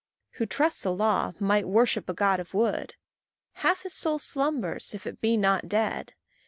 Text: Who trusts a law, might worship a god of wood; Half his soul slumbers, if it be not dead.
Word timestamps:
Who 0.39 0.47
trusts 0.47 0.83
a 0.83 0.89
law, 0.89 1.33
might 1.39 1.67
worship 1.67 2.09
a 2.09 2.15
god 2.15 2.39
of 2.39 2.55
wood; 2.55 2.95
Half 3.61 3.83
his 3.83 3.93
soul 3.93 4.17
slumbers, 4.17 4.95
if 4.95 5.05
it 5.05 5.21
be 5.21 5.37
not 5.37 5.69
dead. 5.69 6.15